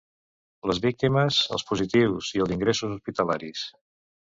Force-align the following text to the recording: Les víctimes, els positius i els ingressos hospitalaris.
Les 0.71 0.79
víctimes, 0.85 1.39
els 1.57 1.67
positius 1.73 2.33
i 2.41 2.45
els 2.47 2.59
ingressos 2.59 3.01
hospitalaris. 3.01 3.73